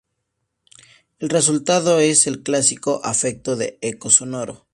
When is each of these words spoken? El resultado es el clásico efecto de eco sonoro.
El 1.19 1.29
resultado 1.29 1.99
es 1.99 2.25
el 2.25 2.41
clásico 2.41 3.01
efecto 3.05 3.55
de 3.55 3.77
eco 3.81 4.09
sonoro. 4.09 4.65